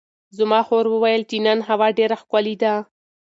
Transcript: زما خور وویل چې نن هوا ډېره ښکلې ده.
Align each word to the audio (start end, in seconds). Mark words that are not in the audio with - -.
زما 0.37 0.59
خور 0.67 0.85
وویل 0.89 1.21
چې 1.29 1.37
نن 1.47 1.59
هوا 1.69 1.87
ډېره 1.97 2.15
ښکلې 2.21 2.55
ده. 2.63 2.73